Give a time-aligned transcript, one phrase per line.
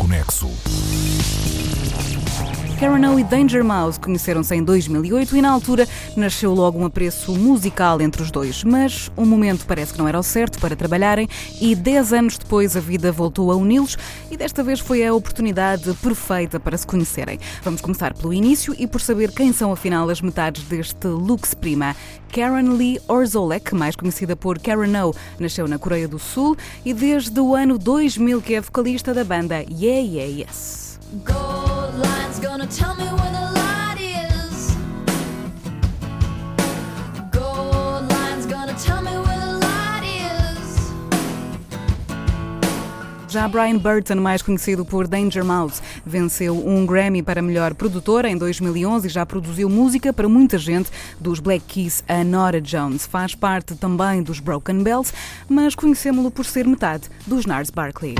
[0.00, 0.48] Desconexo.
[2.80, 5.86] Karen O e Danger Mouse conheceram-se em 2008 e na altura
[6.16, 8.64] nasceu logo um apreço musical entre os dois.
[8.64, 11.28] Mas um momento parece que não era o certo para trabalharem
[11.60, 13.98] e 10 anos depois a vida voltou a uni-los
[14.30, 17.38] e desta vez foi a oportunidade perfeita para se conhecerem.
[17.62, 21.94] Vamos começar pelo início e por saber quem são afinal as metades deste Lux Prima.
[22.32, 27.38] Karen Lee Orzolek, mais conhecida por Karen O, nasceu na Coreia do Sul e desde
[27.40, 30.80] o ano 2000 que é vocalista da banda Yeah Yeah Yes.
[31.12, 31.59] Line's
[32.40, 34.74] gonna tell me where the light is.
[37.30, 40.90] Gold line's gonna tell me where the light is.
[43.28, 48.36] Já Brian Burton, mais conhecido por Danger Mouse, venceu um Grammy para melhor produtor em
[48.36, 53.06] 2011 e já produziu música para muita gente, dos Black Keys a Nora Jones.
[53.06, 55.12] Faz parte também dos Broken Bells,
[55.48, 58.14] mas conhecemos-lo por ser metade dos Nars Barkley.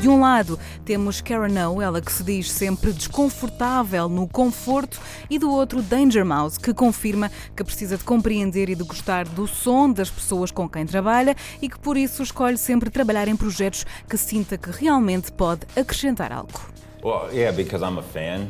[0.00, 5.40] De um lado, temos Karen O, ela que se diz sempre desconfortável no conforto, e
[5.40, 9.90] do outro, Danger Mouse, que confirma que precisa de compreender e de gostar do som
[9.90, 14.16] das pessoas com quem trabalha e que por isso escolhe sempre trabalhar em projetos que
[14.16, 16.60] sinta que realmente pode acrescentar algo.
[17.02, 18.48] Well, yeah, because I'm a fan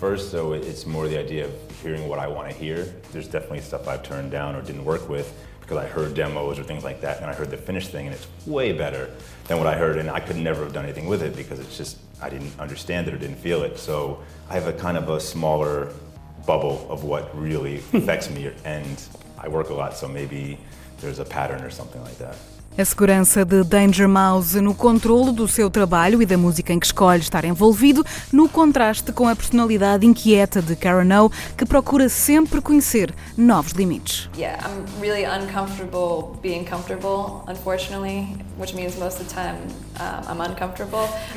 [0.00, 1.52] first, so it's more the idea of
[1.84, 2.84] hearing what I want to hear.
[3.12, 5.26] There's definitely stuff I've turned down or didn't work with.
[5.70, 8.14] Because I heard demos or things like that, and I heard the finished thing, and
[8.14, 9.08] it's way better
[9.46, 11.76] than what I heard, and I could never have done anything with it because it's
[11.76, 13.78] just I didn't understand it or didn't feel it.
[13.78, 15.92] So I have a kind of a smaller
[16.44, 19.00] bubble of what really affects me, and
[19.38, 20.58] I work a lot, so maybe
[21.00, 22.36] there's a pattern or something like that.
[22.78, 26.86] A segurança de Danger Mouse no controle do seu trabalho e da música em que
[26.86, 32.60] escolhe estar envolvido, no contraste com a personalidade inquieta de Karen O, que procura sempre
[32.62, 34.30] conhecer novos limites.
[34.36, 39.56] Yeah, I'm really uncomfortable being comfortable, unfortunately, which means most of the time
[39.98, 41.08] um, I'm uncomfortable.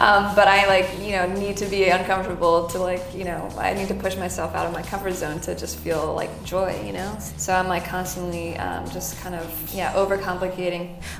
[0.00, 3.74] um, but I like, you know, need to be uncomfortable to like, you know, I
[3.74, 6.92] need to push myself out of my comfort zone to just feel like joy, you
[6.92, 7.16] know?
[7.36, 9.97] So I'm like constantly um, just kind of, yeah.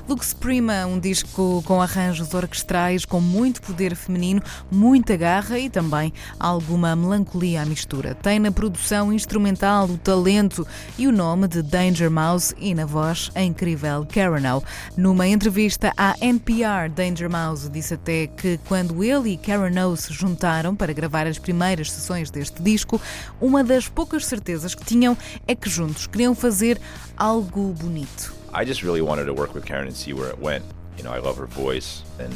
[0.07, 4.41] Lux Prima, um disco com arranjos orquestrais, com muito poder feminino,
[4.71, 8.15] muita garra e também alguma melancolia à mistura.
[8.15, 10.65] Tem na produção instrumental o talento
[10.97, 14.63] e o nome de Danger Mouse e na voz a incrível Karen O.
[14.95, 20.13] Numa entrevista à NPR, Danger Mouse disse até que quando ele e Karen O se
[20.13, 23.01] juntaram para gravar as primeiras sessões deste disco,
[23.41, 25.17] uma das poucas certezas que tinham
[25.47, 26.79] é que juntos queriam fazer
[27.17, 28.38] algo bonito.
[28.53, 30.65] I just really wanted to work with Karen and see where it went.
[30.97, 32.33] You know, I love her voice and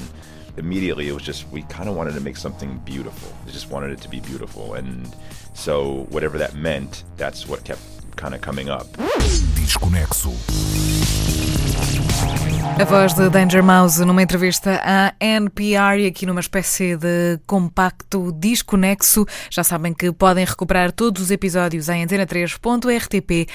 [0.57, 3.35] immediately it was just we kind of wanted to make something beautiful.
[3.46, 5.13] We just wanted it to be beautiful and
[5.53, 7.81] so whatever that meant, that's what kept
[8.16, 8.88] kind of coming up.
[9.56, 10.31] Desconexo.
[12.80, 18.31] A voz de Danger Mouse numa entrevista à NPR e aqui numa espécie de compacto
[18.31, 19.28] desconexo.
[19.51, 23.47] Já sabem que podem recuperar todos os episódios em antena3.rtp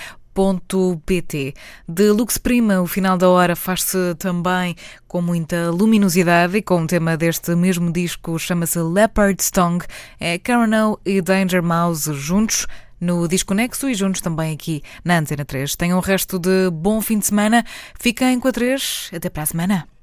[1.05, 1.55] pt
[1.89, 4.77] De Lux Prima, o final da hora faz-se também
[5.09, 9.87] com muita luminosidade e com o tema deste mesmo disco chama-se Leopard's Tongue.
[10.21, 12.67] É Karen e Danger Mouse juntos
[13.01, 15.75] no Desconexo e juntos também aqui na Antena 3.
[15.77, 17.65] Tenham o resto de bom fim de semana.
[17.99, 19.11] Fiquem com a 3.
[19.15, 19.98] Até para a semana.